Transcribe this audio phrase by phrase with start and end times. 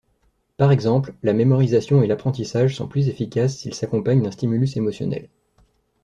[0.57, 5.29] Par exemple, la mémorisation et l'apprentissage sont plus efficaces s'ils s'accompagnent d'un stimulus émotionnel.